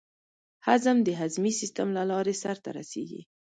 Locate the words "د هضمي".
1.03-1.51